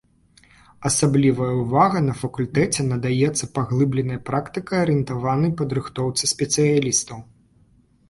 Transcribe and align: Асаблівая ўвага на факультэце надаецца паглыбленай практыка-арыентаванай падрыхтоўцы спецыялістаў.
Асаблівая 0.89 1.49
ўвага 1.57 1.99
на 2.07 2.15
факультэце 2.23 2.87
надаецца 2.89 3.51
паглыбленай 3.61 4.19
практыка-арыентаванай 4.33 5.57
падрыхтоўцы 5.63 6.23
спецыялістаў. 6.37 7.17